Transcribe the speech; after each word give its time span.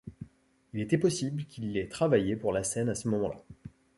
Il 0.73 0.81
est 0.91 0.97
possible 0.97 1.45
qu'il 1.45 1.77
ait 1.77 1.87
travaillé 1.87 2.35
pour 2.35 2.51
la 2.53 2.63
scène 2.63 2.89
à 2.89 2.95
ce 2.95 3.07
moment-là. 3.07 3.39